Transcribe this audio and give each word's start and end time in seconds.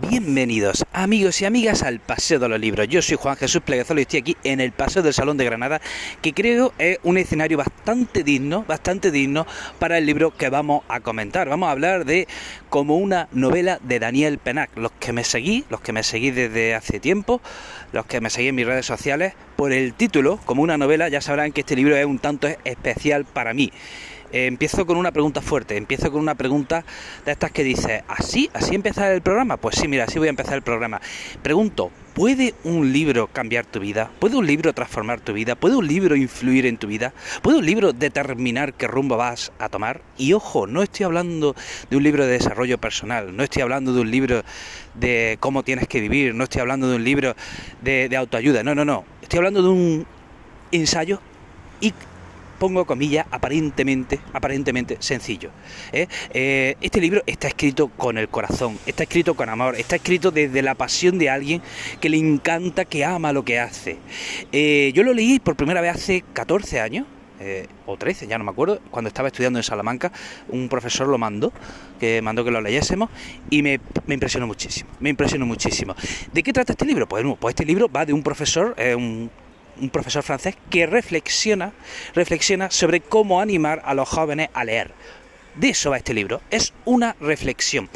Bienvenidos 0.00 0.84
amigos 0.92 1.42
y 1.42 1.44
amigas 1.44 1.82
al 1.82 2.00
Paseo 2.00 2.38
de 2.38 2.48
los 2.48 2.58
Libros. 2.58 2.88
Yo 2.88 3.02
soy 3.02 3.18
Juan 3.20 3.36
Jesús 3.36 3.60
Pleguezolo 3.60 4.00
y 4.00 4.02
estoy 4.02 4.20
aquí 4.20 4.36
en 4.42 4.60
el 4.60 4.72
Paseo 4.72 5.02
del 5.02 5.12
Salón 5.12 5.36
de 5.36 5.44
Granada, 5.44 5.82
que 6.22 6.32
creo 6.32 6.72
es 6.78 6.98
un 7.02 7.18
escenario 7.18 7.58
bastante 7.58 8.22
digno, 8.22 8.64
bastante 8.66 9.10
digno 9.10 9.46
para 9.78 9.98
el 9.98 10.06
libro 10.06 10.34
que 10.34 10.48
vamos 10.48 10.82
a 10.88 11.00
comentar. 11.00 11.48
Vamos 11.48 11.68
a 11.68 11.72
hablar 11.72 12.06
de 12.06 12.26
como 12.70 12.96
una 12.96 13.28
novela 13.32 13.80
de 13.82 13.98
Daniel 13.98 14.38
Penac. 14.38 14.70
Los 14.76 14.92
que 14.92 15.12
me 15.12 15.24
seguí, 15.24 15.64
los 15.68 15.82
que 15.82 15.92
me 15.92 16.02
seguí 16.02 16.30
desde 16.30 16.74
hace 16.74 16.98
tiempo, 16.98 17.42
los 17.92 18.06
que 18.06 18.22
me 18.22 18.30
seguí 18.30 18.48
en 18.48 18.54
mis 18.54 18.66
redes 18.66 18.86
sociales, 18.86 19.34
por 19.56 19.72
el 19.72 19.92
título, 19.92 20.40
como 20.46 20.62
una 20.62 20.78
novela, 20.78 21.08
ya 21.10 21.20
sabrán 21.20 21.52
que 21.52 21.60
este 21.60 21.76
libro 21.76 21.96
es 21.96 22.06
un 22.06 22.18
tanto 22.18 22.48
especial 22.64 23.26
para 23.26 23.52
mí. 23.52 23.70
Eh, 24.32 24.46
empiezo 24.46 24.86
con 24.86 24.96
una 24.96 25.12
pregunta 25.12 25.42
fuerte, 25.42 25.76
empiezo 25.76 26.10
con 26.10 26.20
una 26.20 26.34
pregunta 26.34 26.84
de 27.24 27.32
estas 27.32 27.50
que 27.50 27.62
dice, 27.62 28.02
¿así? 28.08 28.50
¿Así 28.54 28.74
empezar 28.74 29.12
el 29.12 29.20
programa? 29.20 29.58
Pues 29.58 29.76
sí, 29.76 29.88
mira, 29.88 30.04
así 30.04 30.18
voy 30.18 30.28
a 30.28 30.30
empezar 30.30 30.54
el 30.54 30.62
programa. 30.62 31.02
Pregunto, 31.42 31.90
¿puede 32.14 32.54
un 32.64 32.92
libro 32.92 33.26
cambiar 33.26 33.66
tu 33.66 33.80
vida? 33.80 34.10
¿Puede 34.18 34.36
un 34.36 34.46
libro 34.46 34.72
transformar 34.72 35.20
tu 35.20 35.34
vida? 35.34 35.54
¿Puede 35.54 35.76
un 35.76 35.86
libro 35.86 36.16
influir 36.16 36.64
en 36.64 36.78
tu 36.78 36.86
vida? 36.86 37.12
¿Puede 37.42 37.58
un 37.58 37.66
libro 37.66 37.92
determinar 37.92 38.72
qué 38.72 38.86
rumbo 38.86 39.18
vas 39.18 39.52
a 39.58 39.68
tomar? 39.68 40.00
Y 40.16 40.32
ojo, 40.32 40.66
no 40.66 40.82
estoy 40.82 41.04
hablando 41.04 41.54
de 41.90 41.96
un 41.96 42.02
libro 42.02 42.24
de 42.24 42.32
desarrollo 42.32 42.78
personal, 42.78 43.36
no 43.36 43.42
estoy 43.42 43.62
hablando 43.62 43.92
de 43.92 44.00
un 44.00 44.10
libro 44.10 44.42
de 44.94 45.36
cómo 45.40 45.62
tienes 45.62 45.88
que 45.88 46.00
vivir, 46.00 46.34
no 46.34 46.44
estoy 46.44 46.62
hablando 46.62 46.88
de 46.88 46.96
un 46.96 47.04
libro 47.04 47.34
de, 47.82 48.08
de 48.08 48.16
autoayuda, 48.16 48.62
no, 48.62 48.74
no, 48.74 48.84
no, 48.84 49.04
estoy 49.20 49.38
hablando 49.38 49.62
de 49.62 49.68
un 49.68 50.06
ensayo 50.70 51.20
y 51.80 51.92
pongo 52.62 52.84
comillas, 52.84 53.26
aparentemente, 53.32 54.20
aparentemente 54.32 54.96
sencillo. 55.00 55.50
¿eh? 55.92 56.06
Eh, 56.32 56.76
este 56.80 57.00
libro 57.00 57.20
está 57.26 57.48
escrito 57.48 57.88
con 57.88 58.18
el 58.18 58.28
corazón, 58.28 58.78
está 58.86 59.02
escrito 59.02 59.34
con 59.34 59.48
amor, 59.48 59.74
está 59.74 59.96
escrito 59.96 60.30
desde 60.30 60.62
la 60.62 60.76
pasión 60.76 61.18
de 61.18 61.28
alguien 61.28 61.60
que 62.00 62.08
le 62.08 62.18
encanta, 62.18 62.84
que 62.84 63.04
ama 63.04 63.32
lo 63.32 63.44
que 63.44 63.58
hace. 63.58 63.98
Eh, 64.52 64.92
yo 64.94 65.02
lo 65.02 65.12
leí 65.12 65.40
por 65.40 65.56
primera 65.56 65.80
vez 65.80 65.96
hace 65.96 66.22
14 66.32 66.78
años. 66.78 67.04
o 67.86 67.96
13, 67.96 68.28
ya 68.28 68.38
no 68.38 68.44
me 68.44 68.52
acuerdo, 68.52 68.78
cuando 68.92 69.08
estaba 69.08 69.26
estudiando 69.26 69.58
en 69.58 69.64
Salamanca, 69.64 70.12
un 70.48 70.68
profesor 70.68 71.08
lo 71.08 71.18
mandó, 71.18 71.52
que 71.98 72.22
mandó 72.22 72.44
que 72.44 72.52
lo 72.52 72.60
leyésemos, 72.60 73.10
y 73.50 73.62
me, 73.62 73.80
impresionó 74.06 74.46
muchísimo, 74.46 74.88
me 75.00 75.10
impresionó 75.10 75.44
muchísimo. 75.46 75.96
¿De 76.32 76.44
qué 76.44 76.52
trata 76.52 76.74
este 76.74 76.84
libro? 76.84 77.08
Pues, 77.08 77.24
pues 77.40 77.54
este 77.54 77.64
libro 77.64 77.88
va 77.88 78.06
de 78.06 78.12
un 78.12 78.22
profesor, 78.22 78.76
un 78.96 79.28
un 79.80 79.90
profesor 79.90 80.22
francés 80.22 80.56
que 80.70 80.86
reflexiona, 80.86 81.72
reflexiona 82.14 82.70
sobre 82.70 83.00
cómo 83.00 83.40
animar 83.40 83.82
a 83.84 83.94
los 83.94 84.08
jóvenes 84.08 84.48
a 84.54 84.64
leer. 84.64 84.92
De 85.54 85.68
eso 85.68 85.90
va 85.90 85.98
este 85.98 86.14
libro, 86.14 86.40
es 86.50 86.72
una 86.84 87.14
reflexión. 87.20 87.90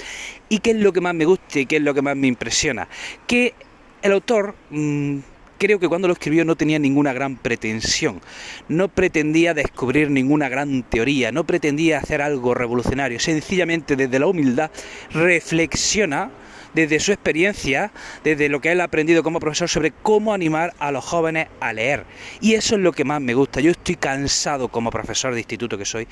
¿Y 0.48 0.58
qué 0.58 0.70
es 0.70 0.76
lo 0.76 0.92
que 0.92 1.00
más 1.00 1.14
me 1.14 1.24
gusta 1.24 1.58
y 1.58 1.66
qué 1.66 1.76
es 1.76 1.82
lo 1.82 1.94
que 1.94 2.02
más 2.02 2.16
me 2.16 2.26
impresiona? 2.26 2.88
Que 3.26 3.54
el 4.02 4.12
autor... 4.12 4.54
Mm, 4.70 5.18
creo 5.58 5.78
que 5.78 5.88
cuando 5.88 6.08
lo 6.08 6.12
escribió 6.12 6.44
no 6.44 6.56
tenía 6.56 6.78
ninguna 6.78 7.12
gran 7.12 7.36
pretensión, 7.36 8.20
no 8.68 8.88
pretendía 8.88 9.54
descubrir 9.54 10.10
ninguna 10.10 10.48
gran 10.48 10.82
teoría, 10.82 11.32
no 11.32 11.44
pretendía 11.44 11.98
hacer 11.98 12.22
algo 12.22 12.54
revolucionario, 12.54 13.18
sencillamente 13.20 13.96
desde 13.96 14.18
la 14.18 14.26
humildad 14.26 14.70
reflexiona 15.12 16.30
desde 16.76 17.00
su 17.00 17.10
experiencia, 17.10 17.90
desde 18.22 18.50
lo 18.50 18.60
que 18.60 18.70
él 18.70 18.82
ha 18.82 18.84
aprendido 18.84 19.22
como 19.22 19.40
profesor 19.40 19.66
sobre 19.66 19.92
cómo 19.92 20.34
animar 20.34 20.74
a 20.78 20.92
los 20.92 21.02
jóvenes 21.02 21.48
a 21.58 21.72
leer. 21.72 22.04
Y 22.42 22.52
eso 22.52 22.74
es 22.74 22.82
lo 22.82 22.92
que 22.92 23.02
más 23.02 23.22
me 23.22 23.32
gusta. 23.32 23.62
Yo 23.62 23.70
estoy 23.70 23.96
cansado 23.96 24.68
como 24.68 24.90
profesor 24.90 25.32
de 25.32 25.40
instituto 25.40 25.78
que 25.78 25.86
soy 25.86 26.06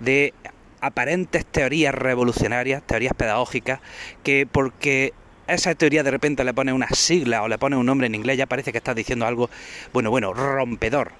de 0.00 0.34
aparentes 0.80 1.46
teorías 1.46 1.94
revolucionarias, 1.94 2.82
teorías 2.82 3.14
pedagógicas, 3.14 3.78
que 4.24 4.48
porque 4.50 5.14
esa 5.46 5.76
teoría 5.76 6.02
de 6.02 6.10
repente 6.10 6.42
le 6.42 6.54
pone 6.54 6.72
una 6.72 6.88
sigla 6.88 7.44
o 7.44 7.48
le 7.48 7.58
pone 7.58 7.76
un 7.76 7.86
nombre 7.86 8.08
en 8.08 8.16
inglés, 8.16 8.36
ya 8.36 8.46
parece 8.46 8.72
que 8.72 8.78
estás 8.78 8.96
diciendo 8.96 9.26
algo, 9.26 9.48
bueno, 9.92 10.10
bueno, 10.10 10.34
rompedor 10.34 11.12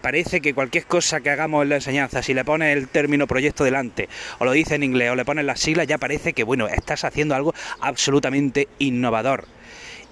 parece 0.00 0.40
que 0.40 0.54
cualquier 0.54 0.86
cosa 0.86 1.20
que 1.20 1.30
hagamos 1.30 1.62
en 1.62 1.70
la 1.70 1.74
enseñanza, 1.76 2.22
si 2.22 2.34
le 2.34 2.44
pones 2.44 2.76
el 2.76 2.88
término 2.88 3.26
proyecto 3.26 3.64
delante, 3.64 4.08
o 4.38 4.44
lo 4.44 4.52
dice 4.52 4.74
en 4.74 4.82
inglés, 4.82 5.10
o 5.10 5.16
le 5.16 5.24
pones 5.24 5.44
las 5.44 5.60
siglas, 5.60 5.86
ya 5.86 5.98
parece 5.98 6.32
que, 6.32 6.44
bueno, 6.44 6.68
estás 6.68 7.04
haciendo 7.04 7.34
algo 7.34 7.54
absolutamente 7.80 8.68
innovador. 8.78 9.46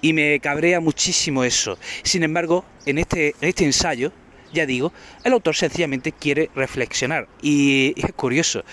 Y 0.01 0.13
me 0.13 0.39
cabrea 0.39 0.79
muchísimo 0.79 1.43
eso. 1.43 1.77
Sin 2.03 2.23
embargo, 2.23 2.65
en 2.85 2.99
este, 2.99 3.35
en 3.41 3.49
este 3.49 3.65
ensayo, 3.65 4.11
ya 4.53 4.65
digo, 4.65 4.93
el 5.23 5.33
autor 5.33 5.55
sencillamente 5.55 6.11
quiere 6.11 6.49
reflexionar. 6.55 7.27
Y 7.41 7.93
es 7.97 8.13
curioso 8.13 8.63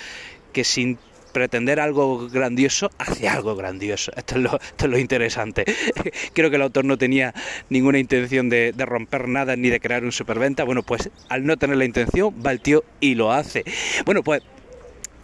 que 0.52 0.64
sin 0.64 0.98
pretender 1.34 1.80
algo 1.80 2.28
grandioso, 2.30 2.90
hace 2.96 3.28
algo 3.28 3.54
grandioso. 3.56 4.12
Esto 4.16 4.36
es 4.80 4.88
lo, 4.88 4.98
interesante. 4.98 5.66
Creo 6.32 6.48
que 6.48 6.56
el 6.56 6.62
autor 6.62 6.86
no 6.86 6.96
tenía 6.96 7.34
ninguna 7.68 7.98
intención 7.98 8.48
de, 8.48 8.72
romper 8.78 9.28
nada 9.28 9.56
ni 9.56 9.68
de 9.68 9.80
crear 9.80 10.04
un 10.04 10.12
superventa. 10.12 10.64
Bueno, 10.64 10.82
pues 10.82 11.10
al 11.28 11.44
no 11.44 11.58
tener 11.58 11.76
la 11.76 11.84
intención, 11.84 12.34
va 12.34 12.52
el 12.52 12.60
tío 12.60 12.84
y 13.00 13.16
lo 13.16 13.32
hace. 13.32 13.64
Bueno, 14.06 14.22
pues 14.22 14.42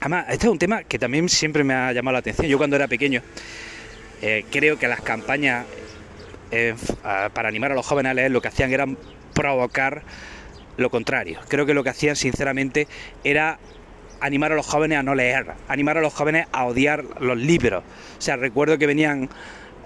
además, 0.01 0.27
este 0.29 0.47
es 0.47 0.53
un 0.53 0.59
tema 0.59 0.83
que 0.83 0.99
también 0.99 1.29
siempre 1.29 1.65
me 1.65 1.73
ha 1.73 1.93
llamado 1.93 2.15
la 2.15 2.19
atención. 2.19 2.49
Yo 2.49 2.59
cuando 2.59 2.77
era 2.77 2.89
pequeño, 2.89 3.23
eh, 4.21 4.45
creo 4.51 4.79
que 4.79 4.89
las 4.89 5.01
campañas 5.01 5.65
eh, 6.51 6.75
para 7.33 7.49
animar 7.49 7.71
a 7.71 7.75
los 7.75 7.87
jóvenes 7.87 8.11
a 8.11 8.15
leer 8.15 8.33
lo 8.33 8.43
que 8.43 8.49
hacían 8.49 8.73
era 8.73 8.87
provocar 9.33 10.03
lo 10.77 10.91
contrario. 10.91 11.39
Creo 11.49 11.67
que 11.67 11.75
lo 11.75 11.85
que 11.85 11.91
hacían 11.91 12.17
sinceramente 12.17 12.89
era 13.23 13.61
animar 14.21 14.53
a 14.53 14.55
los 14.55 14.67
jóvenes 14.67 14.99
a 14.99 15.03
no 15.03 15.15
leer, 15.15 15.53
animar 15.69 15.99
a 15.99 16.01
los 16.01 16.13
jóvenes 16.15 16.47
a 16.53 16.65
odiar 16.67 17.05
los 17.21 17.37
libros. 17.37 17.83
O 18.19 18.23
sea, 18.23 18.37
recuerdo 18.37 18.79
que 18.79 18.87
venían 18.87 19.29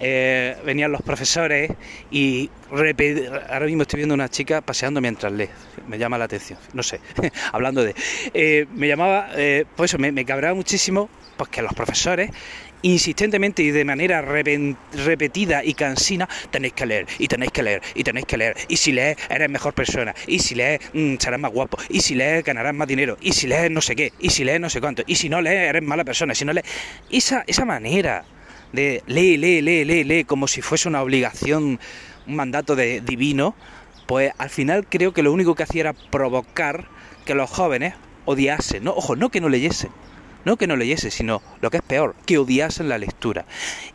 eh, 0.00 0.56
venían 0.64 0.92
los 0.92 1.02
profesores 1.02 1.70
y 2.10 2.50
ahora 2.70 3.66
mismo 3.66 3.82
estoy 3.82 3.98
viendo 3.98 4.14
una 4.14 4.28
chica 4.28 4.60
paseando 4.60 5.00
mientras 5.00 5.32
lee, 5.32 5.48
me 5.88 5.98
llama 5.98 6.18
la 6.18 6.24
atención, 6.24 6.58
no 6.72 6.82
sé, 6.82 7.00
hablando 7.52 7.84
de... 7.84 7.94
Eh, 8.32 8.66
me 8.74 8.88
llamaba, 8.88 9.28
eh, 9.36 9.64
eso, 9.78 9.98
me, 9.98 10.12
me 10.12 10.24
cabraba 10.24 10.54
muchísimo 10.54 11.08
pues 11.36 11.50
que 11.50 11.62
los 11.62 11.72
profesores 11.74 12.30
insistentemente 12.84 13.62
y 13.62 13.70
de 13.70 13.84
manera 13.84 14.20
repetida 14.22 15.64
y 15.64 15.72
cansina, 15.72 16.28
tenéis 16.50 16.74
que 16.74 16.84
leer, 16.84 17.06
y 17.18 17.28
tenéis 17.28 17.50
que 17.50 17.62
leer, 17.62 17.82
y 17.94 18.04
tenéis 18.04 18.26
que 18.26 18.36
leer, 18.36 18.56
y 18.68 18.76
si 18.76 18.92
lees 18.92 19.16
eres 19.30 19.48
mejor 19.48 19.72
persona, 19.72 20.14
y 20.26 20.38
si 20.38 20.54
lees 20.54 20.80
mm, 20.92 21.16
serás 21.16 21.40
más 21.40 21.50
guapo, 21.50 21.78
y 21.88 22.00
si 22.00 22.14
lees 22.14 22.44
ganarás 22.44 22.74
más 22.74 22.86
dinero, 22.86 23.16
y 23.22 23.32
si 23.32 23.46
lees 23.46 23.70
no 23.70 23.80
sé 23.80 23.96
qué, 23.96 24.12
y 24.20 24.28
si 24.28 24.44
lees 24.44 24.60
no 24.60 24.68
sé 24.68 24.82
cuánto, 24.82 25.02
y 25.06 25.14
si 25.14 25.30
no 25.30 25.40
lees 25.40 25.70
eres 25.70 25.82
mala 25.82 26.04
persona, 26.04 26.34
si 26.34 26.44
no 26.44 26.52
lees... 26.52 26.66
Esa, 27.10 27.42
esa 27.46 27.64
manera 27.64 28.24
de 28.74 29.02
lee, 29.06 29.36
lee, 29.36 29.62
lee, 29.62 29.84
lee, 29.84 30.04
lee, 30.04 30.24
como 30.24 30.48
si 30.48 30.62
fuese 30.62 30.88
una 30.88 31.02
obligación, 31.02 31.78
un 32.26 32.36
mandato 32.36 32.76
de, 32.76 33.00
divino, 33.00 33.54
pues 34.06 34.32
al 34.38 34.50
final 34.50 34.86
creo 34.86 35.12
que 35.12 35.22
lo 35.22 35.32
único 35.32 35.54
que 35.54 35.62
hacía 35.62 35.80
era 35.80 35.92
provocar 35.92 36.86
que 37.24 37.34
los 37.34 37.50
jóvenes 37.50 37.94
odiasen, 38.24 38.84
no, 38.84 38.92
ojo, 38.92 39.16
no 39.16 39.30
que 39.30 39.40
no 39.40 39.48
leyesen, 39.48 39.90
no 40.44 40.56
que 40.56 40.66
no 40.66 40.76
leyese, 40.76 41.10
sino 41.10 41.42
lo 41.60 41.70
que 41.70 41.78
es 41.78 41.82
peor, 41.82 42.14
que 42.26 42.38
odiasen 42.38 42.88
la 42.88 42.98
lectura. 42.98 43.46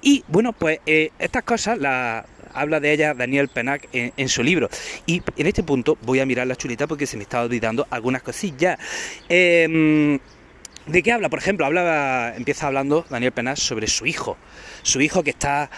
Y 0.02 0.24
bueno, 0.28 0.54
pues 0.54 0.80
eh, 0.86 1.12
estas 1.20 1.44
cosas 1.44 1.78
las 1.78 2.26
habla 2.54 2.80
de 2.80 2.92
ella 2.92 3.14
Daniel 3.14 3.48
Penac 3.48 3.88
en, 3.94 4.30
su 4.30 4.44
libro. 4.44 4.70
Y 5.06 5.22
en 5.38 5.48
este 5.48 5.64
punto 5.64 5.98
voy 6.02 6.20
a 6.20 6.26
mirar 6.26 6.48
la 6.48 6.56
chulita 6.56 6.88
porque 6.88 7.06
se 7.06 7.18
me 7.18 7.24
estaba 7.24 7.44
olvidando 7.44 7.88
algunas 7.90 8.24
cosillas. 8.24 8.80
Em, 9.28 10.20
¿De 10.90 11.04
qué 11.04 11.12
habla? 11.12 11.30
Por 11.30 11.38
ejemplo, 11.38 11.68
habla, 11.68 12.34
empieza 12.36 12.66
hablando 12.66 13.06
Daniel 13.12 13.32
Penac 13.32 13.58
sobre 13.58 13.86
su 13.86 14.08
hijo. 14.08 14.38
Su 14.82 15.00
hijo 15.02 15.22
que 15.22 15.30
está, 15.30 15.70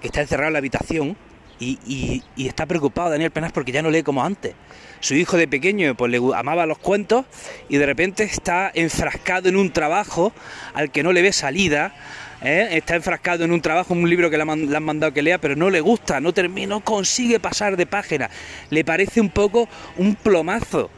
que 0.00 0.08
está 0.08 0.22
encerrado 0.22 0.48
en 0.48 0.54
la 0.54 0.58
habitación 0.58 1.16
y, 1.60 2.24
está 2.36 2.66
preocupado 2.66 3.10
Daniel 3.10 3.30
Penas 3.30 3.52
porque 3.52 3.70
ya 3.70 3.80
no 3.80 3.90
lee 3.90 4.02
como 4.02 4.24
antes. 4.24 4.54
Su 4.98 5.14
hijo 5.14 5.36
de 5.36 5.46
pequeño 5.46 5.94
pues 5.94 6.10
le 6.10 6.20
amaba 6.34 6.66
los 6.66 6.78
cuentos 6.78 7.26
y 7.68 7.76
de 7.76 7.86
repente 7.86 8.24
está 8.24 8.72
enfrascado 8.74 9.48
en 9.48 9.54
un 9.54 9.70
trabajo 9.72 10.32
al 10.74 10.90
que 10.90 11.04
no 11.04 11.12
le 11.12 11.22
ve 11.22 11.32
salida. 11.32 11.94
¿eh? 12.42 12.70
Está 12.72 12.96
enfrascado 12.96 13.44
en 13.44 13.52
un 13.52 13.60
trabajo, 13.60 13.94
en 13.94 14.02
un 14.02 14.10
libro 14.10 14.30
que 14.30 14.36
le 14.36 14.42
han, 14.42 14.82
mandado 14.82 15.12
que 15.12 15.22
lea, 15.22 15.38
pero 15.38 15.54
no 15.54 15.70
le 15.70 15.80
gusta, 15.80 16.20
no 16.20 16.34
termina, 16.34 16.70
no 16.70 16.80
consigue 16.80 17.38
pasar 17.38 17.76
de 17.76 17.86
página. 17.86 18.30
Le 18.70 18.84
parece 18.84 19.20
un 19.20 19.30
poco 19.30 19.68
un 19.96 20.16
plomazo. 20.16 20.90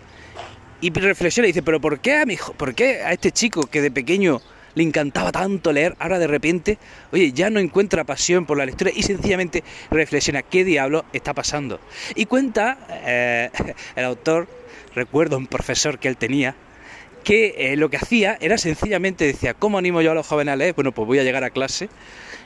Y 0.80 0.90
reflexiona 0.90 1.48
y 1.48 1.52
dice, 1.52 1.62
pero 1.62 1.80
¿por 1.80 2.00
qué 2.00 2.16
a 2.16 2.26
mi 2.26 2.36
por 2.56 2.74
qué 2.74 3.02
a 3.02 3.12
este 3.12 3.32
chico 3.32 3.62
que 3.62 3.82
de 3.82 3.90
pequeño 3.90 4.40
le 4.74 4.84
encantaba 4.84 5.32
tanto 5.32 5.72
leer, 5.72 5.96
ahora 5.98 6.20
de 6.20 6.28
repente, 6.28 6.78
oye, 7.10 7.32
ya 7.32 7.50
no 7.50 7.58
encuentra 7.58 8.04
pasión 8.04 8.46
por 8.46 8.58
la 8.58 8.64
lectura 8.64 8.92
y 8.94 9.02
sencillamente 9.02 9.64
reflexiona 9.90 10.42
qué 10.42 10.64
diablo 10.64 11.04
está 11.12 11.34
pasando. 11.34 11.80
Y 12.14 12.26
cuenta 12.26 12.78
eh, 13.04 13.50
el 13.96 14.04
autor, 14.04 14.46
recuerdo 14.94 15.36
un 15.36 15.48
profesor 15.48 15.98
que 15.98 16.06
él 16.06 16.16
tenía, 16.16 16.54
que 17.24 17.72
eh, 17.72 17.76
lo 17.76 17.90
que 17.90 17.96
hacía 17.96 18.38
era 18.40 18.56
sencillamente 18.56 19.24
decía, 19.24 19.52
¿cómo 19.52 19.78
animo 19.78 20.00
yo 20.00 20.12
a 20.12 20.14
los 20.14 20.26
jóvenes 20.26 20.52
a 20.52 20.56
leer? 20.56 20.74
Bueno, 20.74 20.92
pues 20.92 21.08
voy 21.08 21.18
a 21.18 21.24
llegar 21.24 21.42
a 21.42 21.50
clase 21.50 21.88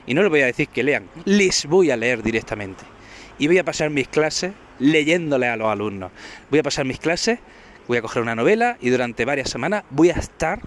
y 0.07 0.15
no 0.15 0.23
les 0.23 0.31
voy 0.31 0.41
a 0.41 0.47
decir 0.47 0.69
que 0.69 0.83
lean, 0.83 1.05
les 1.27 1.67
voy 1.67 1.91
a 1.91 1.97
leer 1.97 2.23
directamente. 2.23 2.83
Y 3.39 3.47
voy 3.47 3.59
a 3.59 3.65
pasar 3.65 3.91
mis 3.91 4.09
clases 4.09 4.53
leyéndole 4.79 5.49
a 5.49 5.57
los 5.57 5.69
alumnos. 5.69 6.11
Voy 6.51 6.61
a 6.61 6.63
pasar 6.63 6.85
mis 6.85 6.99
clases, 6.99 7.39
voy 7.89 7.99
a 7.99 8.03
coger 8.03 8.23
una 8.23 8.35
novela 8.35 8.77
y 8.81 8.91
durante 8.91 9.25
varias 9.25 9.51
semanas 9.51 9.85
voy 9.91 10.11
a 10.11 10.15
estar 10.15 10.61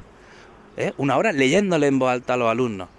¿eh? 0.77 0.93
una 0.97 1.17
hora 1.17 1.31
leyéndole 1.31 1.87
en 1.87 1.99
voz 1.99 2.11
alta 2.11 2.33
a 2.33 2.37
los 2.37 2.49
alumnos. 2.49 2.89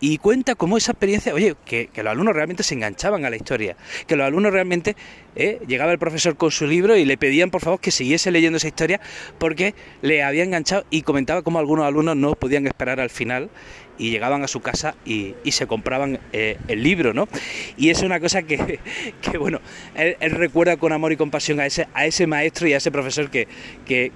y 0.00 0.18
cuenta 0.18 0.54
cómo 0.54 0.76
esa 0.76 0.92
experiencia, 0.92 1.34
oye, 1.34 1.56
que, 1.64 1.90
los 1.96 2.06
alumnos 2.06 2.34
realmente 2.34 2.62
se 2.62 2.74
enganchaban 2.74 3.24
a 3.24 3.30
la 3.30 3.36
historia, 3.36 3.76
que 4.06 4.14
los 4.14 4.26
alumnos 4.26 4.52
realmente, 4.52 4.94
eh, 5.34 5.60
llegaba 5.66 5.90
el 5.90 5.98
profesor 5.98 6.36
con 6.36 6.52
su 6.52 6.66
libro 6.66 6.96
y 6.96 7.04
le 7.04 7.16
pedían 7.16 7.50
por 7.50 7.62
favor 7.62 7.80
que 7.80 7.90
siguiese 7.90 8.30
leyendo 8.30 8.58
esa 8.58 8.68
historia 8.68 9.00
porque 9.38 9.74
le 10.02 10.22
había 10.22 10.44
enganchado 10.44 10.84
y 10.90 11.02
comentaba 11.02 11.42
cómo 11.42 11.58
algunos 11.58 11.84
alumnos 11.84 12.16
no 12.16 12.34
podían 12.34 12.66
esperar 12.66 13.00
al 13.00 13.10
final 13.10 13.50
y 13.98 14.10
llegaban 14.10 14.42
a 14.44 14.48
su 14.48 14.60
casa 14.60 14.94
y, 15.04 15.34
se 15.50 15.66
compraban 15.66 16.20
eh, 16.32 16.56
el 16.68 16.82
libro, 16.82 17.12
¿no? 17.12 17.28
Y 17.76 17.90
es 17.90 18.02
una 18.02 18.20
cosa 18.20 18.42
que, 18.42 18.78
bueno, 19.38 19.60
él, 19.96 20.16
recuerda 20.30 20.76
con 20.76 20.92
amor 20.92 21.12
y 21.12 21.16
compasión 21.16 21.58
a 21.60 21.66
ese, 21.66 21.88
a 21.94 22.06
ese 22.06 22.26
maestro 22.26 22.68
y 22.68 22.74
a 22.74 22.76
ese 22.76 22.90
profesor 22.90 23.28
que, 23.30 23.48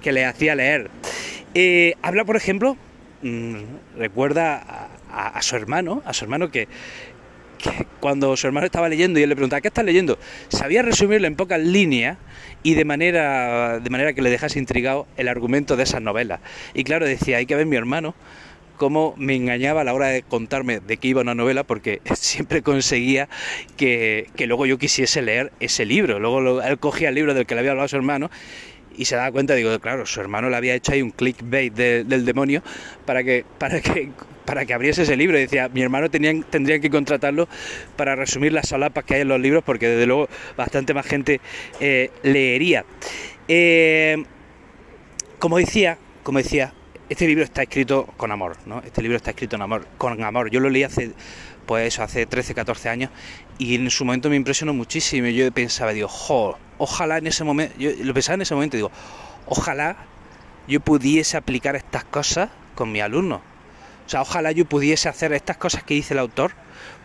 le 0.03 0.25
hacía 0.25 0.55
leer. 0.55 0.89
Eh, 1.53 1.95
habla, 2.01 2.23
por 2.23 2.37
ejemplo, 2.37 2.77
mm, 3.21 3.57
recuerda 3.97 4.89
a, 5.11 5.41
su 5.41 5.55
hermano, 5.55 6.01
a 6.05 6.13
su 6.13 6.23
hermano 6.23 6.49
que, 6.49 6.67
cuando 7.99 8.35
su 8.37 8.47
hermano 8.47 8.65
estaba 8.65 8.89
leyendo 8.89 9.19
y 9.19 9.23
él 9.23 9.29
le 9.29 9.35
preguntaba, 9.35 9.61
¿qué 9.61 9.67
estás 9.67 9.85
leyendo? 9.85 10.17
Sabía 10.49 10.81
resumirlo 10.81 11.27
en 11.27 11.35
pocas 11.35 11.59
líneas 11.59 12.17
y 12.61 12.73
de 12.75 12.85
manera, 12.85 13.79
de 13.79 13.89
manera 13.89 14.13
que 14.13 14.21
le 14.21 14.29
dejase 14.29 14.59
intrigado 14.59 15.07
el 15.17 15.27
argumento 15.27 15.75
de 15.75 15.83
esas 15.83 16.01
novelas. 16.01 16.39
Y 16.73 16.83
claro, 16.83 17.05
decía, 17.05 17.37
hay 17.37 17.45
que 17.45 17.55
ver 17.55 17.65
mi 17.65 17.75
hermano 17.75 18.15
cómo 18.77 19.13
me 19.17 19.35
engañaba 19.35 19.81
a 19.81 19.83
la 19.83 19.93
hora 19.93 20.07
de 20.07 20.23
contarme 20.23 20.79
de 20.79 20.97
qué 20.97 21.09
iba 21.09 21.21
una 21.21 21.35
novela 21.35 21.63
porque 21.63 22.01
siempre 22.15 22.61
conseguía 22.61 23.29
que, 23.77 24.27
luego 24.39 24.65
yo 24.65 24.77
quisiese 24.77 25.21
leer 25.21 25.51
ese 25.59 25.85
libro. 25.85 26.19
Luego 26.19 26.61
él 26.61 26.79
cogía 26.79 27.09
el 27.09 27.15
libro 27.15 27.33
del 27.33 27.45
que 27.45 27.55
le 27.55 27.59
había 27.59 27.71
hablado 27.71 27.85
a 27.85 27.89
su 27.89 27.95
hermano 27.95 28.29
y 28.95 29.05
se 29.05 29.15
daba 29.15 29.31
cuenta, 29.31 29.55
digo, 29.55 29.77
claro, 29.79 30.05
su 30.05 30.21
hermano 30.21 30.49
le 30.49 30.55
había 30.55 30.75
hecho 30.75 30.91
ahí 30.91 31.01
un 31.01 31.11
clickbait 31.11 31.73
del 31.73 32.25
demonio 32.25 32.61
para 33.05 33.23
que, 33.23 33.43
para 33.57 33.81
que 33.81 34.11
para 34.45 34.65
que 34.65 34.73
abriese 34.73 35.03
ese 35.03 35.15
libro. 35.15 35.37
Y 35.37 35.41
decía, 35.41 35.69
mi 35.69 35.81
hermano 35.81 36.09
tenían, 36.09 36.43
tendría 36.43 36.79
que 36.79 36.89
contratarlo 36.89 37.47
para 37.95 38.15
resumir 38.15 38.53
las 38.53 38.67
solapas 38.67 39.03
que 39.03 39.15
hay 39.15 39.21
en 39.21 39.29
los 39.29 39.39
libros, 39.39 39.63
porque 39.63 39.87
desde 39.87 40.05
luego 40.05 40.29
bastante 40.57 40.93
más 40.93 41.05
gente 41.05 41.41
eh, 41.79 42.11
leería. 42.23 42.85
Eh, 43.47 44.23
como 45.39 45.57
decía, 45.57 45.97
como 46.23 46.37
decía, 46.37 46.73
este 47.09 47.27
libro 47.27 47.43
está 47.43 47.63
escrito 47.63 48.05
con 48.17 48.31
amor, 48.31 48.57
¿no? 48.65 48.81
Este 48.85 49.01
libro 49.01 49.17
está 49.17 49.31
escrito 49.31 49.55
en 49.55 49.61
amor, 49.61 49.87
con 49.97 50.23
amor. 50.23 50.49
Yo 50.49 50.59
lo 50.59 50.69
leí 50.69 50.83
hace, 50.83 51.11
pues 51.65 51.87
eso, 51.87 52.03
hace 52.03 52.25
13, 52.25 52.53
14 52.55 52.89
años 52.89 53.11
y 53.57 53.75
en 53.75 53.89
su 53.89 54.05
momento 54.05 54.29
me 54.29 54.35
impresionó 54.35 54.73
muchísimo. 54.73 55.27
Yo 55.27 55.51
pensaba, 55.51 55.93
digo, 55.93 56.07
jo, 56.07 56.57
ojalá 56.77 57.17
en 57.17 57.27
ese 57.27 57.43
momento, 57.43 57.75
yo 57.77 57.91
lo 58.01 58.13
pensaba 58.13 58.35
en 58.35 58.41
ese 58.41 58.55
momento, 58.55 58.77
digo, 58.77 58.91
ojalá 59.47 59.97
yo 60.67 60.79
pudiese 60.79 61.37
aplicar 61.37 61.75
estas 61.75 62.03
cosas 62.05 62.49
con 62.75 62.91
mi 62.91 63.01
alumno 63.01 63.41
o 64.05 64.09
sea, 64.09 64.21
ojalá 64.21 64.51
yo 64.51 64.65
pudiese 64.65 65.09
hacer 65.09 65.33
estas 65.33 65.57
cosas 65.57 65.83
que 65.83 65.93
dice 65.93 66.13
el 66.13 66.19
autor, 66.19 66.51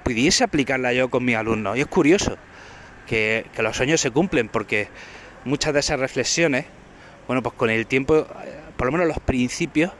pudiese 0.05 0.45
aplicarlas 0.45 0.95
yo 0.95 1.11
con 1.11 1.25
mis 1.25 1.37
alumnos. 1.37 1.77
Y 1.77 1.81
es 1.81 1.87
curioso 1.87 2.37
que, 3.07 3.47
los 3.59 3.77
sueños 3.77 4.01
se 4.01 4.11
cumplen, 4.11 4.49
porque 4.49 4.89
muchas 5.45 5.75
de 5.75 5.81
esas 5.81 6.01
reflexiones, 6.01 6.67
bueno, 7.27 7.43
pues 7.43 7.55
con 7.55 7.71
el 7.71 7.87
tiempo, 7.87 8.27
por 8.79 8.87
lo 8.87 8.93
menos 8.93 9.09
los 9.09 9.19
principios, 9.19 9.93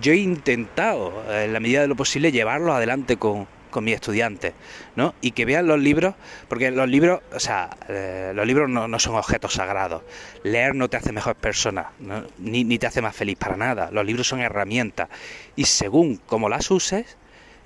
yo 0.00 0.12
he 0.12 0.16
intentado, 0.16 1.12
en 1.30 1.52
la 1.52 1.60
medida 1.60 1.82
de 1.82 1.86
lo 1.86 1.94
posible, 1.94 2.32
llevarlos 2.32 2.74
adelante 2.74 3.16
con, 3.16 3.46
con 3.74 3.82
mis 3.82 3.94
estudiantes, 3.96 4.54
¿no? 4.94 5.14
Y 5.20 5.32
que 5.32 5.44
vean 5.44 5.66
los 5.66 5.80
libros, 5.80 6.14
porque 6.48 6.70
los 6.70 6.88
libros, 6.88 7.20
o 7.32 7.40
sea, 7.40 7.70
eh, 7.88 8.32
los 8.32 8.46
libros 8.46 8.70
no, 8.70 8.98
son 9.00 9.16
objetos 9.16 9.54
sagrados. 9.54 10.02
Leer 10.44 10.76
no 10.76 10.88
te 10.88 10.96
hace 10.96 11.12
mejor 11.12 11.34
persona, 11.34 11.90
ni, 12.38 12.78
te 12.78 12.86
hace 12.86 13.02
más 13.02 13.14
feliz 13.14 13.36
para 13.36 13.56
nada. 13.56 13.90
Los 13.90 14.06
libros 14.06 14.26
son 14.26 14.40
herramientas 14.40 15.08
y 15.54 15.64
según 15.64 16.20
como 16.24 16.48
las 16.48 16.70
uses, 16.70 17.16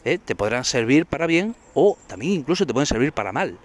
¿eh? 0.06 0.18
te 0.18 0.34
podrán 0.34 0.64
servir 0.64 1.04
para 1.04 1.26
bien 1.26 1.54
o 1.74 1.96
también 2.06 2.32
incluso 2.32 2.66
te 2.66 2.72
pueden 2.72 2.86
servir 2.86 3.12
para 3.12 3.30
mal. 3.30 3.58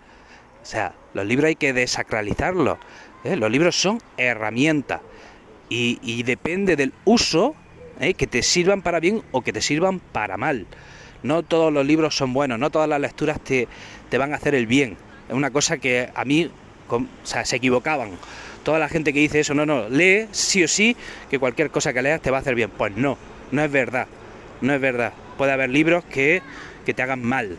O 0.62 0.66
sea, 0.66 0.94
los 1.14 1.26
libros 1.26 1.48
hay 1.48 1.56
que 1.56 1.72
desacralizarlos. 1.72 2.78
¿eh? 3.24 3.38
Los 3.38 3.50
libros 3.52 3.76
son 3.82 4.00
herramientas 4.18 5.00
y, 5.70 6.24
depende 6.24 6.76
del 6.76 6.94
uso 7.06 7.56
que 8.18 8.28
te 8.28 8.44
sirvan 8.44 8.82
para 8.82 9.00
bien 9.00 9.24
o 9.32 9.42
que 9.42 9.54
te 9.54 9.62
sirvan 9.62 10.00
para 10.00 10.38
mal. 10.38 10.68
No 11.24 11.42
todos 11.42 11.72
los 11.72 11.86
libros 11.86 12.16
son 12.16 12.34
buenos, 12.34 12.60
no 12.60 12.70
todas 12.70 12.90
las 12.90 13.00
lecturas 13.00 13.40
te, 13.40 13.68
van 14.18 14.34
a 14.34 14.36
hacer 14.36 14.56
el 14.56 14.68
bien. 14.68 14.98
Es 15.30 15.34
una 15.34 15.52
cosa 15.52 15.78
que 15.78 16.10
a 16.14 16.26
mí, 16.26 16.52
se 17.24 17.56
equivocaban. 17.56 18.12
Toda 18.64 18.80
la 18.80 18.90
gente 18.90 19.14
que 19.14 19.20
dice 19.20 19.40
eso, 19.40 19.54
no, 19.54 19.66
no, 19.66 19.90
lee 19.90 20.28
sí 20.32 20.64
o 20.64 20.68
sí 20.68 20.96
que 21.30 21.40
cualquier 21.40 21.70
cosa 21.70 21.94
que 21.94 22.02
leas 22.02 22.22
te 22.22 22.30
va 22.30 22.38
a 22.38 22.42
hacer 22.42 22.56
bien. 22.56 22.70
Pues 22.70 22.96
no, 22.96 23.18
no 23.52 23.64
es 23.64 23.72
verdad, 23.72 24.08
no 24.62 24.74
es 24.74 24.82
verdad. 24.82 25.14
Puede 25.38 25.54
haber 25.54 25.70
libros 25.70 26.04
que, 26.06 26.42
te 26.86 27.02
hagan 27.02 27.24
mal, 27.24 27.58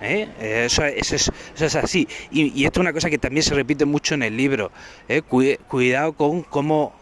¿Eh? 0.00 0.64
Eso, 0.64 0.84
es, 0.84 1.76
así. 1.76 2.08
Y, 2.32 2.64
esto 2.64 2.80
es 2.80 2.82
una 2.82 2.92
cosa 2.92 3.08
que 3.08 3.18
también 3.18 3.44
se 3.44 3.54
repite 3.54 3.84
mucho 3.84 4.14
en 4.14 4.24
el 4.24 4.36
libro. 4.36 4.72
¿eh? 5.08 5.22
Cuidado 5.22 6.12
con 6.14 6.42
cómo 6.42 6.92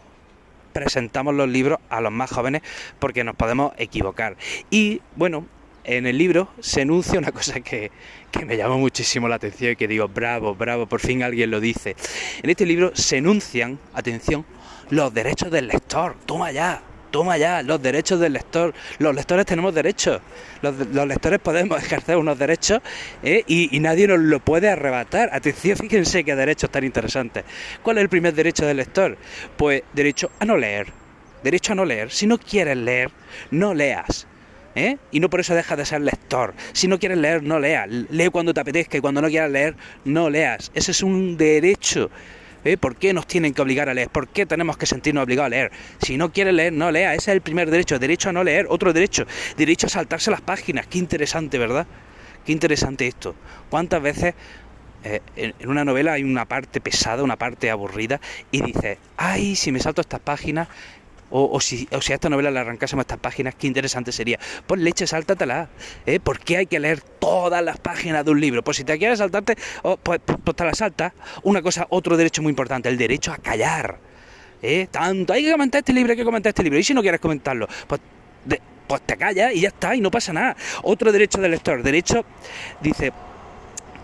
presentamos 0.71 1.33
los 1.33 1.49
libros 1.49 1.79
a 1.89 2.01
los 2.01 2.11
más 2.11 2.31
jóvenes 2.31 2.61
porque 2.99 3.23
nos 3.23 3.35
podemos 3.35 3.73
equivocar. 3.77 4.37
Y 4.69 5.01
bueno, 5.15 5.45
en 5.83 6.05
el 6.05 6.17
libro 6.17 6.49
se 6.59 6.81
enuncia 6.81 7.19
una 7.19 7.31
cosa 7.31 7.59
que, 7.61 7.91
me 8.45 8.57
llamó 8.57 8.77
muchísimo 8.77 9.27
la 9.27 9.35
atención 9.35 9.71
y 9.71 9.75
que 9.75 9.87
digo, 9.87 10.07
bravo, 10.07 10.55
bravo, 10.55 10.85
por 10.85 10.99
fin 10.99 11.23
alguien 11.23 11.51
lo 11.51 11.59
dice. 11.59 11.95
En 12.41 12.49
este 12.49 12.65
libro 12.65 12.91
se 12.95 13.17
enuncian, 13.17 13.79
atención, 13.93 14.45
los 14.89 15.13
derechos 15.13 15.51
del 15.51 15.67
lector. 15.67 16.15
Toma 16.25 16.51
ya, 16.51 16.81
toma 17.11 17.37
ya, 17.37 17.61
los 17.61 17.81
derechos 17.81 18.19
del 18.19 18.33
lector. 18.33 18.73
Los 18.97 19.13
lectores 19.13 19.45
tenemos 19.45 19.73
derechos. 19.75 20.21
Los, 20.61 20.75
lectores 21.07 21.39
podemos 21.39 21.77
ejercer 21.83 22.17
unos 22.17 22.39
derechos 22.39 22.79
¿eh? 23.23 23.43
y, 23.47 23.79
nadie 23.79 24.07
nos 24.07 24.19
lo 24.19 24.39
puede 24.39 24.69
arrebatar. 24.69 25.29
Atención, 25.33 25.77
fíjense 25.77 26.23
qué 26.23 26.35
derechos 26.35 26.69
tan 26.69 26.83
interesantes. 26.83 27.43
¿Cuál 27.83 27.97
es 27.97 28.03
el 28.03 28.09
primer 28.09 28.33
derecho 28.33 28.65
del 28.65 28.77
lector? 28.77 29.17
Pues 29.57 29.83
derecho 29.93 30.31
a 30.39 30.45
no 30.45 30.57
leer. 30.57 30.87
Derecho 31.43 31.73
a 31.73 31.75
no 31.75 31.85
leer. 31.85 32.11
Si 32.11 32.25
no 32.27 32.37
quieres 32.37 32.77
leer, 32.77 33.11
no 33.51 33.73
leas. 33.73 34.27
¿Eh? 34.73 34.97
Y 35.11 35.19
no 35.19 35.29
por 35.29 35.41
eso 35.41 35.53
dejas 35.53 35.77
de 35.77 35.85
ser 35.85 36.01
lector. 36.01 36.53
Si 36.71 36.87
no 36.87 36.97
quieres 36.97 37.17
leer, 37.17 37.43
no 37.43 37.59
leas. 37.59 37.89
Lee 37.89 38.29
cuando 38.29 38.53
te 38.53 38.61
apetezca 38.61 38.97
y 38.97 39.01
cuando 39.01 39.21
no 39.21 39.27
quieras 39.27 39.51
leer, 39.51 39.75
no 40.05 40.29
leas. 40.29 40.71
Ese 40.73 40.91
es 40.91 41.03
un 41.03 41.35
derecho. 41.35 42.09
¿Eh? 42.63 42.77
¿Por 42.77 42.95
qué 42.95 43.13
nos 43.13 43.27
tienen 43.27 43.53
que 43.53 43.61
obligar 43.61 43.89
a 43.89 43.93
leer? 43.93 44.09
¿Por 44.09 44.27
qué 44.27 44.45
tenemos 44.45 44.77
que 44.77 44.85
sentirnos 44.85 45.23
obligados 45.23 45.47
a 45.47 45.49
leer? 45.49 45.71
Si 46.01 46.17
no 46.17 46.31
quieres 46.31 46.53
leer, 46.53 46.73
no 46.73 46.91
leas. 46.91 47.15
Ese 47.15 47.31
es 47.31 47.35
el 47.35 47.41
primer 47.41 47.71
derecho. 47.71 47.97
Derecho 47.99 48.29
a 48.29 48.33
no 48.33 48.43
leer. 48.43 48.67
Otro 48.69 48.93
derecho. 48.93 49.25
Derecho 49.57 49.87
a 49.87 49.89
saltarse 49.89 50.31
las 50.31 50.41
páginas. 50.41 50.87
Qué 50.87 50.97
interesante, 50.99 51.57
¿verdad? 51.57 51.87
Qué 52.45 52.51
interesante 52.51 53.07
esto. 53.07 53.35
¿Cuántas 53.69 54.01
veces 54.01 54.35
eh, 55.03 55.21
en 55.35 55.69
una 55.69 55.83
novela 55.83 56.13
hay 56.13 56.23
una 56.23 56.45
parte 56.45 56.79
pesada, 56.79 57.23
una 57.23 57.37
parte 57.37 57.71
aburrida, 57.71 58.21
y 58.51 58.61
dices, 58.61 58.99
ay, 59.17 59.55
si 59.55 59.71
me 59.71 59.79
salto 59.79 60.01
estas 60.01 60.19
páginas, 60.19 60.67
o, 61.31 61.59
si, 61.59 61.87
o 61.91 62.01
si 62.01 62.11
a 62.11 62.15
esta 62.15 62.29
novela 62.29 62.51
le 62.51 62.59
arrancásemos 62.59 63.03
estas 63.03 63.19
páginas, 63.19 63.55
qué 63.55 63.67
interesante 63.67 64.11
sería. 64.11 64.39
Pues 64.67 64.81
leche, 64.81 65.07
sáltatela. 65.07 65.69
¿eh? 66.05 66.19
¿Por 66.19 66.39
qué 66.39 66.57
hay 66.57 66.65
que 66.65 66.79
leer 66.79 67.01
todas 67.01 67.63
las 67.63 67.79
páginas 67.79 68.25
de 68.25 68.31
un 68.31 68.41
libro? 68.41 68.63
Pues 68.63 68.77
si 68.77 68.83
te 68.83 68.97
quieres 68.97 69.19
saltarte, 69.19 69.55
pues, 70.03 70.19
pues, 70.25 70.55
te 70.55 70.65
la 70.65 70.73
salta. 70.73 71.13
Una 71.43 71.61
cosa, 71.61 71.87
otro 71.89 72.17
derecho 72.17 72.41
muy 72.41 72.49
importante, 72.49 72.89
el 72.89 72.97
derecho 72.97 73.31
a 73.31 73.37
callar. 73.37 73.99
¿eh? 74.61 74.87
Tanto, 74.91 75.33
hay 75.33 75.43
que 75.43 75.51
comentar 75.51 75.79
este 75.79 75.93
libro, 75.93 76.11
hay 76.11 76.17
que 76.17 76.25
comentar 76.25 76.49
este 76.49 76.63
libro. 76.63 76.77
Y 76.77 76.83
si 76.83 76.93
no 76.93 77.01
quieres 77.01 77.19
comentarlo, 77.19 77.67
pues, 77.87 78.01
pues 78.87 79.01
te 79.03 79.15
callas 79.15 79.53
y 79.55 79.61
ya 79.61 79.69
está, 79.69 79.95
y 79.95 80.01
no 80.01 80.11
pasa 80.11 80.33
nada. 80.33 80.55
Otro 80.83 81.13
derecho 81.13 81.39
del 81.39 81.51
lector, 81.51 81.81
derecho, 81.81 82.25
dice, 82.81 83.13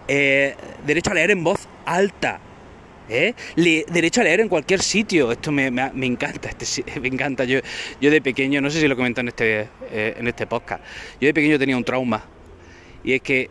eh, 0.08 0.56
derecho 0.86 1.12
a 1.12 1.14
leer 1.14 1.32
en 1.32 1.44
voz 1.44 1.68
alta. 1.86 2.40
¿Eh? 3.10 3.34
derecho 3.56 4.22
a 4.22 4.24
leer 4.26 4.42
en 4.42 4.50
cualquier 4.50 4.82
sitio. 4.82 5.32
Esto 5.32 5.52
me, 5.52 5.68
encanta, 5.68 6.50
este, 6.50 7.00
me 7.00 7.08
encanta. 7.08 7.46
Yo, 7.46 7.60
yo 8.02 8.12
de 8.12 8.22
pequeño, 8.22 8.62
no 8.62 8.70
sé 8.70 8.80
si 8.80 8.88
lo 8.88 8.96
comento 8.96 9.22
en 9.22 9.30
este, 9.30 9.70
eh, 9.92 10.16
en 10.18 10.28
este 10.28 10.48
podcast, 10.48 10.84
yo 11.20 11.28
de 11.28 11.34
pequeño 11.34 11.58
tenía 11.58 11.78
un 11.78 11.84
trauma. 11.84 12.24
Y 13.04 13.14
es 13.14 13.22
que 13.22 13.50